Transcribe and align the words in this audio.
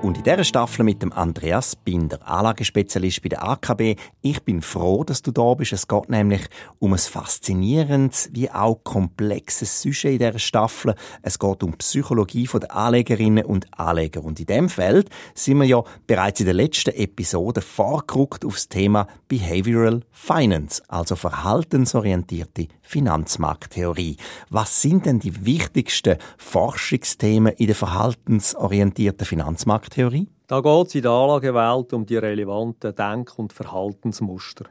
Und 0.00 0.16
in 0.16 0.22
dieser 0.22 0.44
Staffel 0.44 0.84
mit 0.84 1.02
dem 1.02 1.12
Andreas 1.12 1.74
Binder, 1.74 2.20
Anlagespezialist 2.26 3.20
bei 3.20 3.30
der 3.30 3.42
AKB. 3.42 3.96
Ich 4.22 4.40
bin 4.44 4.62
froh, 4.62 5.02
dass 5.02 5.22
du 5.22 5.32
da 5.32 5.54
bist. 5.54 5.72
Es 5.72 5.88
geht 5.88 6.08
nämlich 6.08 6.42
um 6.78 6.92
ein 6.92 6.98
faszinierendes 6.98 8.30
wie 8.32 8.48
auch 8.48 8.76
komplexes 8.84 9.82
Sujet 9.82 10.12
in 10.12 10.18
dieser 10.18 10.38
Staffel. 10.38 10.94
Es 11.22 11.40
geht 11.40 11.64
um 11.64 11.72
Psychologie 11.78 12.48
der 12.54 12.76
Anlegerinnen 12.76 13.44
und 13.44 13.66
Anleger. 13.76 14.22
Und 14.22 14.38
in 14.38 14.46
dem 14.46 14.68
Feld 14.68 15.10
sind 15.34 15.58
wir 15.58 15.66
ja 15.66 15.82
bereits 16.06 16.38
in 16.38 16.46
der 16.46 16.54
letzten 16.54 16.94
Episode 16.94 17.60
vorgerückt 17.60 18.44
auf 18.44 18.54
das 18.54 18.68
Thema 18.68 19.08
Behavioral 19.26 20.02
Finance, 20.12 20.80
also 20.86 21.16
verhaltensorientierte 21.16 22.68
Finanzmarkttheorie. 22.82 24.16
Was 24.48 24.80
sind 24.80 25.06
denn 25.06 25.18
die 25.18 25.44
wichtigsten 25.44 26.18
Forschungsthemen 26.38 27.52
in 27.54 27.66
der 27.66 27.76
verhaltensorientierten 27.76 29.26
Finanzmarkttheorie? 29.26 29.87
Markttheorie? 29.88 30.28
Da 30.48 30.60
geht 30.60 30.86
es 30.88 30.94
in 30.96 31.02
der 31.02 31.12
Anlagewelt 31.12 31.94
um 31.94 32.04
die 32.04 32.18
relevanten 32.18 32.94
Denk- 32.94 33.38
und 33.38 33.54
Verhaltensmuster. 33.54 34.66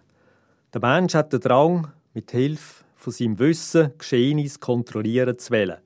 Der 0.72 0.82
Mensch 0.82 1.16
hat 1.16 1.34
den 1.34 1.40
Drang, 1.40 1.88
mit 2.14 2.30
Hilfe 2.30 2.84
von 2.96 3.14
seinem 3.14 3.40
Wissen 3.40 3.94
Geschehnisse 3.98 4.60
kontrollieren 4.60 5.40
zu 5.40 5.54
wollen. 5.54 5.78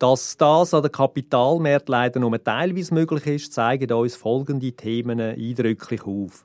Dass 0.00 0.36
das 0.36 0.74
an 0.74 0.82
den 0.82 0.90
Kapitalmärkten 0.90 1.92
leider 1.92 2.18
nur 2.18 2.42
teilweise 2.42 2.92
möglich 2.92 3.26
ist, 3.26 3.52
zeigen 3.52 3.92
uns 3.92 4.16
folgende 4.16 4.72
Themen 4.72 5.20
eindrücklich 5.20 6.02
auf. 6.04 6.44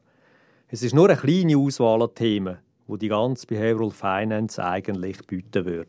Es 0.67 0.83
ist 0.83 0.93
nur 0.93 1.09
eine 1.09 1.17
kleine 1.17 1.57
Auswahl 1.57 2.03
an 2.03 2.13
Themen, 2.13 2.59
wo 2.85 2.95
die 2.95 3.07
ganze 3.07 3.47
Behavioral 3.47 3.89
Finance 3.89 4.63
eigentlich 4.63 5.25
bieten 5.25 5.65
wird. 5.65 5.87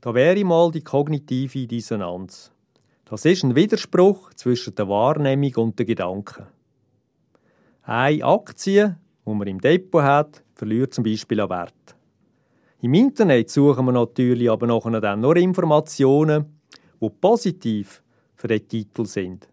Da 0.00 0.12
wäre 0.12 0.44
mal 0.44 0.72
die 0.72 0.82
kognitive 0.82 1.68
Dissonanz. 1.68 2.53
Das 3.06 3.26
ist 3.26 3.42
ein 3.42 3.54
Widerspruch 3.54 4.32
zwischen 4.32 4.74
der 4.76 4.88
Wahrnehmung 4.88 5.54
und 5.56 5.78
den 5.78 5.86
Gedanken. 5.86 6.46
Eine 7.82 8.24
Aktie, 8.24 8.96
die 9.26 9.30
man 9.30 9.46
im 9.46 9.60
Depot 9.60 10.02
hat, 10.02 10.42
verliert 10.54 10.94
zum 10.94 11.04
Beispiel 11.04 11.40
an 11.40 11.50
Wert. 11.50 11.96
Im 12.80 12.94
Internet 12.94 13.50
suchen 13.50 13.84
wir 13.84 13.92
natürlich 13.92 14.50
aber 14.50 14.66
nachher 14.66 15.00
dann 15.02 15.20
nur 15.20 15.36
Informationen, 15.36 16.60
die 17.00 17.10
positiv 17.10 18.02
für 18.36 18.48
den 18.48 18.66
Titel 18.66 19.04
sind. 19.04 19.48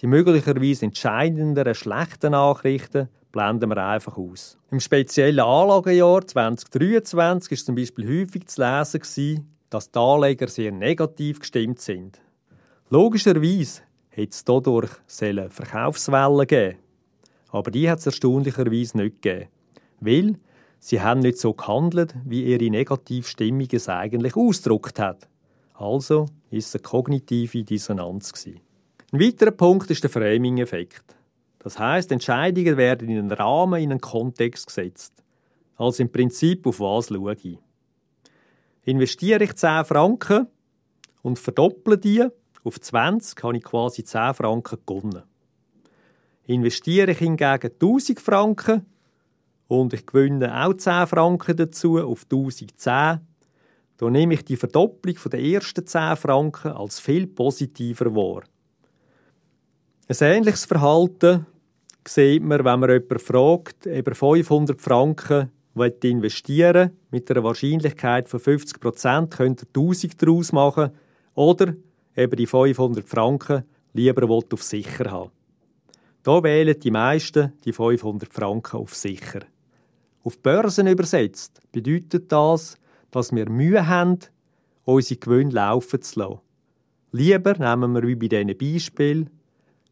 Die 0.00 0.06
möglicherweise 0.06 0.86
entscheidenden 0.86 1.74
schlechten 1.74 2.32
Nachrichten 2.32 3.08
blenden 3.32 3.70
wir 3.70 3.84
einfach 3.84 4.16
aus. 4.16 4.58
Im 4.70 4.78
speziellen 4.78 5.40
Anlagejahr 5.40 6.24
2023 6.24 7.52
ist 7.52 7.66
zum 7.66 7.74
Beispiel 7.74 8.06
häufig 8.06 8.46
zu 8.46 8.62
lesen, 8.62 9.56
dass 9.70 9.90
die 9.90 9.98
Anleger 9.98 10.46
sehr 10.46 10.70
negativ 10.70 11.40
gestimmt 11.40 11.80
sind. 11.80 12.20
Logischerweise 12.88 13.82
hätte 14.10 14.30
es 14.30 14.44
dadurch 14.44 14.90
Verkaufswellen 15.50 16.46
geben 16.46 16.78
aber 17.56 17.70
die 17.70 17.88
hat 17.88 18.00
es 18.00 18.06
erstaunlicherweise 18.06 18.98
nicht 18.98 19.22
gegeben, 19.22 19.50
weil 20.00 20.38
sie 20.78 21.00
haben 21.00 21.20
nicht 21.20 21.38
so 21.38 21.54
gehandelt, 21.54 22.14
wie 22.24 22.44
ihre 22.44 22.70
Negativstimmung 22.70 23.68
es 23.72 23.88
eigentlich 23.88 24.36
ausgedrückt 24.36 24.98
hat. 24.98 25.28
Also 25.74 26.26
ist 26.50 26.68
es 26.68 26.74
eine 26.74 26.82
kognitive 26.82 27.64
Dissonanz. 27.64 28.32
Ein 29.12 29.20
weiterer 29.20 29.52
Punkt 29.52 29.90
ist 29.90 30.02
der 30.02 30.10
Framing-Effekt. 30.10 31.16
Das 31.58 31.78
heißt, 31.78 32.12
Entscheidungen 32.12 32.76
werden 32.76 33.08
in 33.08 33.18
einen 33.18 33.32
Rahmen, 33.32 33.82
in 33.82 33.90
einen 33.90 34.00
Kontext 34.00 34.66
gesetzt. 34.66 35.12
Also 35.76 36.02
im 36.02 36.10
Prinzip, 36.10 36.66
auf 36.66 36.80
was 36.80 37.08
schaue 37.08 37.36
ich. 37.42 37.58
Investiere 38.84 39.44
ich 39.44 39.54
10 39.54 39.84
Franken 39.84 40.46
und 41.22 41.38
verdopple 41.38 41.98
die, 41.98 42.24
auf 42.66 42.80
20 42.80 43.42
habe 43.42 43.56
ich 43.56 43.62
quasi 43.62 44.02
10 44.02 44.34
Franken 44.34 44.78
gewonnen. 44.84 45.22
Investiere 46.46 47.12
ich 47.12 47.18
hingegen 47.18 47.70
1000 47.72 48.20
Franken 48.20 48.86
und 49.68 49.92
ich 49.92 50.04
gewinne 50.04 50.64
auch 50.64 50.74
10 50.74 51.06
Franken 51.06 51.56
dazu 51.56 51.98
auf 51.98 52.24
1010, 52.24 53.20
dann 53.98 54.12
nehme 54.12 54.34
ich 54.34 54.44
die 54.44 54.56
Verdopplung 54.56 55.16
der 55.32 55.40
ersten 55.40 55.86
10 55.86 56.16
Franken 56.16 56.72
als 56.72 57.00
viel 57.00 57.26
positiver 57.26 58.14
wahr. 58.14 58.42
Ein 60.08 60.16
ähnliches 60.20 60.64
Verhalten 60.66 61.46
sieht 62.06 62.42
man, 62.42 62.64
wenn 62.64 62.80
man 62.80 62.90
jemanden 62.90 63.18
fragt, 63.18 63.86
ob 63.86 64.08
er 64.08 64.14
500 64.14 64.80
Franken 64.80 65.50
investieren 66.02 66.96
mit 67.10 67.30
einer 67.30 67.44
Wahrscheinlichkeit 67.44 68.28
von 68.28 68.40
50 68.40 68.80
Prozent, 68.80 69.36
könnte 69.36 69.66
er 69.66 69.80
1000 69.80 70.22
daraus 70.22 70.52
machen 70.52 70.90
oder 71.34 71.74
eben 72.16 72.36
die 72.36 72.46
500 72.46 73.08
Franken 73.08 73.64
lieber 73.92 74.28
auf 74.30 74.62
sicher 74.62 75.10
haben. 75.10 75.30
Da 76.22 76.42
wählen 76.42 76.78
die 76.78 76.90
meisten 76.90 77.52
die 77.64 77.72
500 77.72 78.32
Franken 78.32 78.78
auf 78.78 78.94
sicher. 78.94 79.40
Auf 80.24 80.40
Börsen 80.40 80.88
übersetzt 80.88 81.60
bedeutet 81.70 82.32
das, 82.32 82.78
dass 83.12 83.32
wir 83.32 83.48
Mühe 83.48 83.86
haben, 83.86 84.18
unsere 84.84 85.20
Gewinne 85.20 85.52
laufen 85.52 86.02
zu 86.02 86.18
lassen. 86.18 86.40
Lieber 87.12 87.54
nehmen 87.54 87.94
wir 87.94 88.02
wie 88.02 88.16
bei 88.16 88.28
diesen 88.28 88.58
Beispielen 88.58 89.30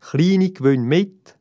kleine 0.01 0.51
Gewinne 0.51 0.85
mit. 0.85 1.39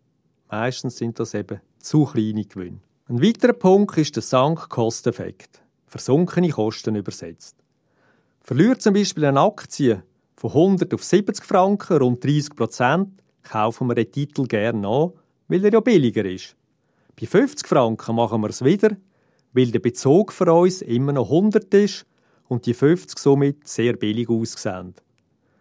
Meistens 0.50 0.98
sind 0.98 1.20
das 1.20 1.34
eben 1.34 1.60
zu 1.80 2.06
kleine 2.06 2.46
Gewinne. 2.46 2.82
Ein 3.08 3.22
weiterer 3.22 3.54
Punkt 3.54 3.98
ist 3.98 4.16
der 4.16 4.24
Sunk-Cost-Effekt. 4.24 5.62
Versunkene 5.88 6.50
Kosten 6.50 6.96
übersetzt. 6.96 7.58
Verliert 8.42 8.82
zum 8.82 8.94
Beispiel 8.94 9.26
eine 9.26 9.42
Aktie 9.42 10.04
von 10.44 10.52
100 10.52 10.94
auf 10.94 11.04
70 11.06 11.46
Franken, 11.46 11.98
rund 12.00 12.22
30 12.22 12.54
Prozent, 12.54 13.24
kaufen 13.44 13.88
wir 13.88 13.96
den 13.96 14.12
Titel 14.12 14.46
gerne 14.46 14.86
an, 14.86 15.14
weil 15.48 15.64
er 15.64 15.72
ja 15.72 15.80
billiger 15.80 16.26
ist. 16.26 16.58
Bei 17.18 17.26
50 17.26 17.66
Franken 17.66 18.14
machen 18.14 18.42
wir 18.42 18.50
es 18.50 18.62
wieder, 18.62 18.90
weil 19.54 19.72
der 19.72 19.80
Bezug 19.80 20.34
für 20.34 20.52
uns 20.52 20.82
immer 20.82 21.14
noch 21.14 21.32
100 21.32 21.74
ist 21.76 22.06
und 22.50 22.66
die 22.66 22.74
50 22.74 23.18
somit 23.18 23.66
sehr 23.66 23.94
billig 23.94 24.28
aussehen. 24.28 24.96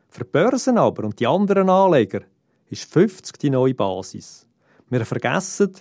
Für 0.09 0.25
die 0.25 0.31
Börsen 0.31 0.79
aber 0.79 1.05
und 1.05 1.21
die 1.21 1.29
anderen 1.29 1.71
Anleger 1.71 2.23
ist 2.69 2.93
50 2.93 3.39
die 3.39 3.51
neue 3.51 3.75
Basis. 3.75 4.49
Wir 4.91 5.07
vergessen, 5.07 5.75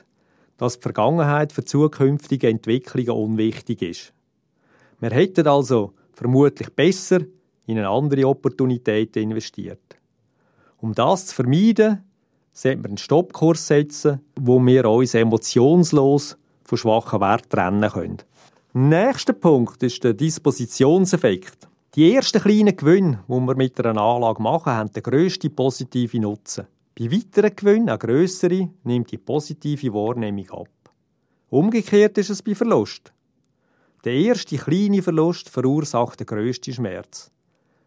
dass 0.57 0.78
die 0.78 0.84
Vergangenheit 0.84 1.51
für 1.51 1.66
zukünftige 1.66 2.50
Entwicklungen 2.50 3.09
unwichtig 3.09 3.81
ist. 3.81 4.13
Wir 5.00 5.09
hätten 5.09 5.47
also 5.47 5.94
vermutlich 6.13 6.69
besser 6.69 7.22
in 7.66 7.77
eine 7.77 7.89
andere 7.89 8.27
Opportunität 8.27 9.16
investiert. 9.17 9.97
Um 10.79 10.94
das 10.94 11.27
zu 11.27 11.35
vermeiden, 11.35 12.03
sollten 12.53 12.83
wir 12.83 12.89
einen 12.89 12.97
Stoppkurs 12.97 13.67
setzen, 13.67 14.22
wo 14.39 14.59
wir 14.59 14.89
uns 14.89 15.13
emotionslos 15.13 16.38
von 16.63 16.77
schwachen 16.77 17.22
Werten 17.22 17.49
trennen 17.49 17.89
können. 17.89 18.17
Nächster 18.73 19.33
Punkt 19.33 19.83
ist 19.83 20.03
der 20.03 20.13
Dispositionseffekt. 20.13 21.67
Die 21.95 22.16
ersten 22.16 22.41
kleinen 22.41 22.75
Gewinne, 22.75 23.23
die 23.27 23.33
wir 23.33 23.55
mit 23.55 23.85
einer 23.85 24.01
Anlage 24.01 24.41
machen, 24.41 24.72
haben 24.72 24.91
den 24.91 25.03
grössten 25.03 25.53
positiven 25.53 26.22
Nutzen. 26.22 26.67
Bei 26.97 27.11
weiteren 27.11 27.55
Gewinnen, 27.55 27.89
auch 27.89 27.99
grössere, 27.99 28.69
nimmt 28.83 29.11
die 29.11 29.17
positive 29.17 29.93
Wahrnehmung 29.93 30.49
ab. 30.51 30.69
Umgekehrt 31.49 32.17
ist 32.17 32.29
es 32.29 32.41
bei 32.41 32.55
Verlust. 32.55 33.11
Der 34.05 34.13
erste 34.13 34.57
kleine 34.57 35.01
Verlust 35.01 35.49
verursacht 35.49 36.22
den 36.22 36.28
grössten 36.28 36.73
Schmerz. 36.73 37.29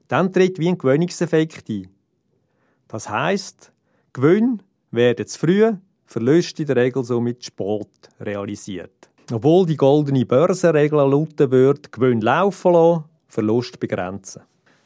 Dann 0.08 0.32
tritt 0.32 0.58
wie 0.58 0.68
ein 0.68 0.78
Gewöhnungseffekt 0.78 1.68
ein. 1.68 1.88
Das 2.88 3.08
heisst, 3.08 3.72
Gewinn 4.12 4.62
werden 4.90 5.26
zu 5.26 5.38
früh, 5.38 5.72
Verluste 6.06 6.62
in 6.62 6.66
der 6.66 6.76
Regel 6.76 7.02
somit 7.02 7.44
spät 7.44 7.88
realisiert. 8.20 9.10
Obwohl 9.32 9.66
die 9.66 9.76
goldene 9.76 10.26
Börsenregel 10.26 10.98
lauten 10.98 11.50
wird, 11.50 11.90
Gewinn 11.90 12.20
laufen 12.20 12.72
lassen, 12.72 13.04
Verlust 13.26 13.80
begrenzen. 13.80 14.42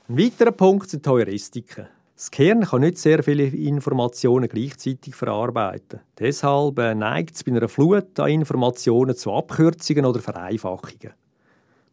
Ein 0.08 0.18
weiterer 0.18 0.52
Punkt 0.52 0.88
sind 0.88 1.06
Heuristiken. 1.06 1.88
Das 2.14 2.30
Gehirn 2.30 2.62
kann 2.62 2.80
nicht 2.80 2.98
sehr 2.98 3.22
viele 3.22 3.44
Informationen 3.44 4.48
gleichzeitig 4.48 5.14
verarbeiten. 5.14 6.00
Deshalb 6.18 6.78
äh, 6.78 6.94
neigt 6.94 7.36
es 7.36 7.44
bei 7.44 7.52
einer 7.52 7.68
Flut 7.68 8.18
an 8.18 8.30
Informationen 8.30 9.14
zu 9.14 9.32
Abkürzungen 9.32 10.04
oder 10.04 10.20
Vereinfachungen. 10.20 11.12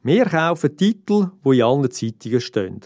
Wir 0.01 0.25
kaufen 0.25 0.78
Titel, 0.78 1.31
die 1.44 1.57
in 1.57 1.63
allen 1.63 1.92
Zeitungen 1.92 2.42
stehen. 2.42 2.81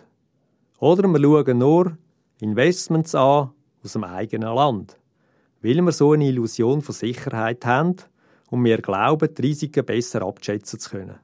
Oder 0.79 1.07
wir 1.09 1.19
schauen 1.19 1.57
nur 1.57 1.97
Investments 2.39 3.13
an 3.13 3.51
aus 3.83 3.93
dem 3.93 4.03
eigenen 4.05 4.53
Land. 4.55 4.97
Weil 5.61 5.81
wir 5.81 5.91
so 5.91 6.13
eine 6.13 6.27
Illusion 6.27 6.81
von 6.81 6.95
Sicherheit 6.95 7.65
haben 7.65 7.97
und 8.49 8.63
wir 8.63 8.77
glauben, 8.77 9.33
die 9.33 9.41
Risiken 9.41 9.85
besser 9.85 10.21
abschätzen 10.21 10.79
zu 10.79 10.89
können. 10.89 11.19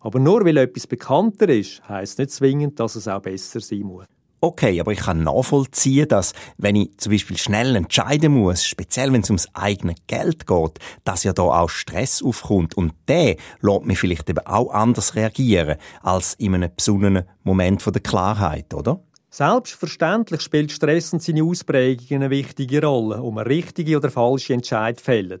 Aber 0.00 0.18
nur 0.18 0.44
weil 0.44 0.56
etwas 0.56 0.86
bekannter 0.86 1.48
ist, 1.50 1.86
heisst 1.88 2.18
nicht 2.18 2.30
zwingend, 2.30 2.80
dass 2.80 2.94
es 2.94 3.08
auch 3.08 3.20
besser 3.20 3.60
sein 3.60 3.80
muss. 3.80 4.06
Okay, 4.40 4.80
aber 4.80 4.92
ich 4.92 5.00
kann 5.00 5.24
nachvollziehen, 5.24 6.06
dass, 6.06 6.32
wenn 6.58 6.76
ich 6.76 6.96
zum 6.98 7.10
Beispiel 7.10 7.36
schnell 7.36 7.74
entscheiden 7.74 8.34
muss, 8.34 8.64
speziell 8.64 9.12
wenn 9.12 9.22
es 9.22 9.30
ums 9.30 9.48
eigene 9.52 9.96
Geld 10.06 10.46
geht, 10.46 10.78
dass 11.02 11.24
ja 11.24 11.32
da 11.32 11.42
auch 11.42 11.68
Stress 11.68 12.22
aufkommt 12.22 12.76
und 12.76 12.94
der 13.08 13.36
lässt 13.60 13.84
mich 13.84 13.98
vielleicht 13.98 14.30
eben 14.30 14.46
auch 14.46 14.70
anders 14.70 15.16
reagieren 15.16 15.76
als 16.02 16.34
in 16.34 16.54
einem 16.54 16.70
besonnenen 16.74 17.24
Moment 17.42 17.84
der 17.84 18.00
Klarheit, 18.00 18.72
oder? 18.74 19.00
Selbstverständlich 19.30 20.40
spielt 20.40 20.70
Stress 20.70 21.12
und 21.12 21.22
seine 21.22 21.42
Ausprägungen 21.42 22.22
eine 22.22 22.30
wichtige 22.30 22.82
Rolle, 22.82 23.20
um 23.20 23.38
eine 23.38 23.50
richtige 23.50 23.96
oder 23.96 24.10
falsche 24.10 24.54
Entscheidung 24.54 24.98
zu 24.98 25.04
fällen. 25.04 25.40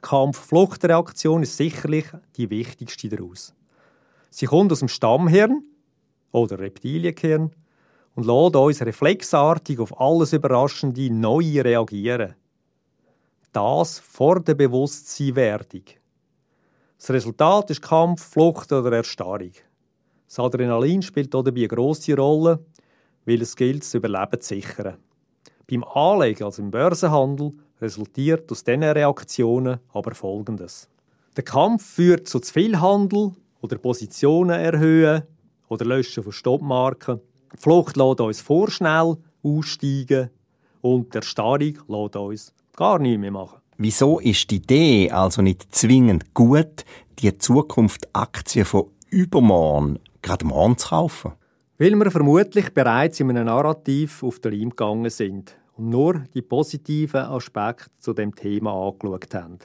Kampf-Flucht-Reaktion 0.00 1.42
ist 1.42 1.58
sicherlich 1.58 2.06
die 2.36 2.48
wichtigste 2.48 3.10
daraus. 3.10 3.54
Sie 4.30 4.46
kommt 4.46 4.72
aus 4.72 4.78
dem 4.78 4.88
Stammhirn 4.88 5.62
oder 6.32 6.58
Reptilienhirn 6.58 7.50
und 8.14 8.26
lässt 8.26 8.56
uns 8.56 8.82
reflexartig 8.82 9.78
auf 9.78 9.98
alles 10.00 10.32
Überraschende 10.32 11.10
neu 11.10 11.60
reagieren. 11.60 12.34
Das 13.52 13.98
vor 13.98 14.40
der 14.40 14.54
Bewusstseinwerdung. 14.54 15.82
Das 16.98 17.10
Resultat 17.10 17.70
ist 17.70 17.82
Kampf, 17.82 18.22
Flucht 18.22 18.72
oder 18.72 18.96
Erstarrung. 18.96 19.52
Das 20.28 20.38
Adrenalin 20.38 21.02
spielt 21.02 21.34
dabei 21.34 21.50
eine 21.50 21.68
grosse 21.68 22.16
Rolle, 22.16 22.64
weil 23.26 23.42
es 23.42 23.56
gilt, 23.56 23.82
das 23.82 23.94
Überleben 23.94 24.40
zu 24.40 24.54
sichern. 24.54 24.96
Beim 25.68 25.84
Anlegen, 25.84 26.44
also 26.44 26.62
im 26.62 26.70
Börsenhandel, 26.70 27.52
resultiert 27.80 28.50
aus 28.50 28.64
diesen 28.64 28.84
Reaktionen 28.84 29.80
aber 29.92 30.14
Folgendes. 30.14 30.88
Der 31.36 31.44
Kampf 31.44 31.84
führt 31.84 32.28
zu 32.28 32.40
zu 32.40 32.52
viel 32.52 32.80
Handel 32.80 33.32
oder 33.60 33.78
Positionen 33.78 34.58
erhöhen 34.58 35.22
oder 35.68 35.84
Löschen 35.84 36.22
von 36.22 36.32
Stoppmarken. 36.32 37.20
Die 37.52 37.58
Flucht 37.58 37.96
lässt 37.96 38.20
uns 38.20 38.40
vorschnell 38.40 39.16
aussteigen 39.42 40.30
und 40.80 41.14
der 41.14 41.22
Starrung 41.22 41.78
lässt 41.88 42.16
uns 42.16 42.54
gar 42.76 42.98
nichts 42.98 43.20
mehr 43.20 43.30
machen. 43.30 43.58
Wieso 43.78 44.18
ist 44.20 44.50
die 44.50 44.56
Idee 44.56 45.10
also 45.10 45.42
nicht 45.42 45.74
zwingend 45.74 46.34
gut, 46.34 46.84
die 47.18 47.36
Zukunftsaktien 47.36 48.64
von 48.64 48.86
übermorgen 49.10 49.98
gerade 50.22 50.46
morgen 50.46 50.78
zu 50.78 50.88
kaufen? 50.88 51.32
Weil 51.78 51.96
wir 51.96 52.10
vermutlich 52.10 52.72
bereits 52.72 53.20
in 53.20 53.30
einem 53.30 53.46
Narrativ 53.46 54.22
auf 54.22 54.38
den 54.38 54.52
Leim 54.52 54.70
gegangen 54.70 55.10
sind 55.10 55.56
und 55.76 55.88
nur 55.88 56.24
die 56.34 56.42
positiven 56.42 57.22
Aspekte 57.22 57.90
zu 57.98 58.12
dem 58.12 58.34
Thema 58.34 58.72
angeschaut 58.72 59.34
haben. 59.34 59.58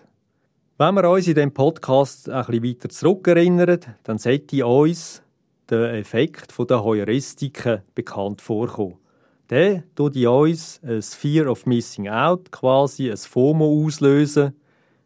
Wenn 0.79 0.95
wir 0.95 1.09
uns 1.09 1.27
in 1.27 1.35
dem 1.35 1.53
Podcast 1.53 2.29
ein 2.29 2.45
bisschen 2.45 2.63
weiter 2.63 2.89
zurückerinnern, 2.89 3.79
dann 4.03 4.17
sollte 4.17 4.65
uns 4.65 5.21
der 5.69 5.93
Effekt 5.93 6.53
der 6.57 6.83
Heuristiken 6.83 7.81
bekannt 7.93 8.41
vorkommen. 8.41 8.97
Der 9.49 9.83
tut 9.95 10.15
in 10.15 10.27
uns 10.27 10.81
ein 10.83 11.01
Fear 11.01 11.49
of 11.49 11.65
Missing 11.65 12.09
Out, 12.09 12.51
quasi 12.51 13.09
ein 13.09 13.17
FOMO 13.17 13.85
auslösen, 13.85 14.53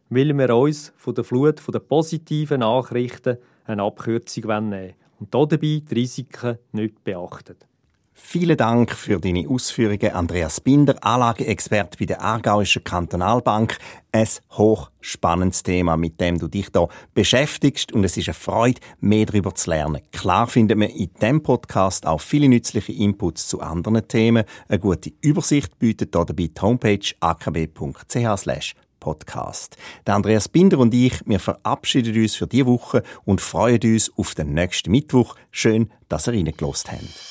weil 0.09 0.35
wir 0.37 0.55
uns 0.55 0.93
von 0.97 1.13
der 1.13 1.23
Flut 1.23 1.61
der 1.71 1.79
positiven 1.79 2.61
Nachrichten 2.61 3.37
eine 3.65 3.83
Abkürzung 3.83 4.43
nehmen 4.47 4.71
wollen 4.71 4.93
und 5.19 5.33
dabei 5.33 5.57
die 5.57 5.85
Risiken 5.91 6.57
nicht 6.71 7.03
beachten. 7.03 7.57
Vielen 8.23 8.55
Dank 8.55 8.95
für 8.95 9.19
deine 9.19 9.49
Ausführungen, 9.49 10.13
Andreas 10.13 10.61
Binder, 10.61 10.95
Anlageexperte 11.01 11.97
bei 11.99 12.05
der 12.05 12.21
Aargauischen 12.21 12.81
Kantonalbank. 12.81 13.77
Ein 14.13 14.27
hochspannendes 14.51 15.63
Thema, 15.63 15.97
mit 15.97 16.21
dem 16.21 16.39
du 16.39 16.47
dich 16.47 16.69
da 16.69 16.87
beschäftigst 17.13 17.91
und 17.91 18.05
es 18.05 18.15
ist 18.15 18.29
eine 18.29 18.33
Freude, 18.33 18.79
mehr 19.01 19.25
darüber 19.25 19.53
zu 19.53 19.69
lernen. 19.69 20.01
Klar 20.13 20.47
findet 20.47 20.77
man 20.77 20.87
in 20.89 21.09
diesem 21.13 21.43
Podcast 21.43 22.07
auch 22.07 22.21
viele 22.21 22.47
nützliche 22.47 22.93
Inputs 22.93 23.49
zu 23.49 23.59
anderen 23.59 24.07
Themen. 24.07 24.45
Eine 24.69 24.79
gute 24.79 25.11
Übersicht 25.19 25.77
bietet 25.77 26.15
dabei 26.15 26.33
die 26.33 26.53
Homepage 26.61 27.13
akb.ch 27.19 28.75
Podcast. 29.01 29.75
Der 30.07 30.15
Andreas 30.15 30.47
Binder 30.47 30.79
und 30.79 30.93
ich, 30.93 31.19
wir 31.25 31.39
verabschieden 31.39 32.15
uns 32.15 32.35
für 32.35 32.47
diese 32.47 32.67
Woche 32.67 33.03
und 33.25 33.41
freuen 33.41 33.81
uns 33.83 34.09
auf 34.15 34.35
den 34.35 34.53
nächsten 34.53 34.91
Mittwoch. 34.91 35.35
Schön, 35.49 35.91
dass 36.07 36.27
ihr 36.27 36.33
reingelost 36.33 36.91
habt. 36.91 37.30